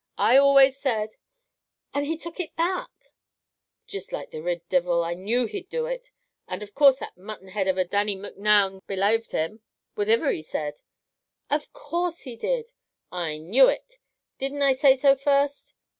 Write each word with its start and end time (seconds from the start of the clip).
I 0.17 0.35
always 0.35 0.75
said" 0.77 1.11
"And 1.93 2.07
he 2.07 2.17
took 2.17 2.39
it 2.39 2.55
back" 2.55 2.89
"Just 3.85 4.11
like 4.11 4.31
the 4.31 4.41
rid 4.41 4.67
divil! 4.67 5.03
I 5.03 5.13
knew 5.13 5.45
he'd 5.45 5.69
do 5.69 5.85
it! 5.85 6.09
And 6.47 6.63
of 6.63 6.73
course 6.73 6.97
that 6.97 7.17
mutton 7.19 7.49
head 7.49 7.67
of 7.67 7.77
a 7.77 7.85
Dannie 7.85 8.15
Micnoun 8.15 8.81
belaved 8.87 9.29
him, 9.31 9.61
whativer 9.95 10.31
he 10.33 10.41
said." 10.41 10.81
"Of 11.51 11.71
course 11.71 12.21
he 12.21 12.35
did!" 12.35 12.71
"I 13.11 13.37
knew 13.37 13.67
it! 13.67 13.99
Didn't 14.39 14.63
I 14.63 14.73
say 14.73 14.97
so 14.97 15.15
first?" 15.15 15.75